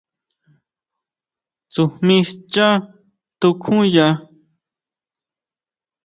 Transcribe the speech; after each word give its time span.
¿Tsujmí 1.71 2.17
schá 2.29 2.69
tukjuya? 3.39 4.07